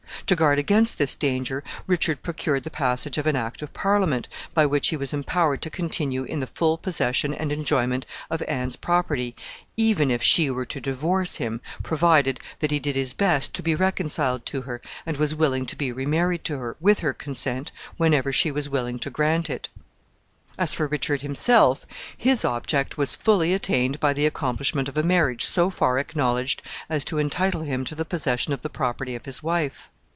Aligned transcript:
To 0.27 0.35
guard 0.37 0.59
against 0.59 0.97
this 0.97 1.13
danger, 1.13 1.61
Richard 1.87 2.21
procured 2.21 2.63
the 2.63 2.69
passage 2.71 3.17
of 3.17 3.27
an 3.27 3.35
act 3.35 3.61
of 3.61 3.73
Parliament, 3.73 4.29
by 4.53 4.65
which 4.65 4.87
he 4.87 4.95
was 4.95 5.11
empowered 5.11 5.61
to 5.63 5.69
continue 5.69 6.23
in 6.23 6.39
the 6.39 6.47
full 6.47 6.77
possession 6.77 7.33
and 7.33 7.51
enjoyment 7.51 8.05
of 8.29 8.41
Anne's 8.47 8.77
property, 8.77 9.35
even 9.75 10.09
if 10.09 10.23
she 10.23 10.49
were 10.49 10.65
to 10.65 10.79
divorce 10.79 11.35
him, 11.35 11.59
provided 11.83 12.39
that 12.59 12.71
he 12.71 12.79
did 12.79 12.95
his 12.95 13.13
best 13.13 13.53
to 13.55 13.61
be 13.61 13.75
reconciled 13.75 14.45
to 14.45 14.61
her, 14.61 14.81
and 15.05 15.17
was 15.17 15.35
willing 15.35 15.65
to 15.65 15.75
be 15.75 15.91
re 15.91 16.05
married 16.05 16.45
to 16.45 16.57
her, 16.59 16.77
with 16.79 16.99
her 16.99 17.11
consent, 17.11 17.73
whenever 17.97 18.31
she 18.31 18.51
was 18.51 18.69
willing 18.69 18.99
to 18.99 19.09
grant 19.09 19.49
it. 19.49 19.67
[Illustration: 19.67 20.07
QUEEN 20.07 20.61
ANNE.] 20.61 20.63
As 20.63 20.73
for 20.73 20.87
Richard 20.87 21.21
himself, 21.23 21.85
his 22.17 22.45
object 22.45 22.97
was 22.97 23.17
fully 23.17 23.53
attained 23.53 23.99
by 23.99 24.13
the 24.13 24.25
accomplishment 24.25 24.87
of 24.87 24.95
a 24.97 25.03
marriage 25.03 25.43
so 25.43 25.69
far 25.69 25.97
acknowledged 25.99 26.61
as 26.89 27.03
to 27.03 27.17
entitle 27.19 27.63
him 27.63 27.83
to 27.83 27.95
the 27.95 28.05
possession 28.05 28.53
of 28.53 28.61
the 28.61 28.69
property 28.69 29.13
of 29.13 29.25
his 29.25 29.43
wife. 29.43 29.89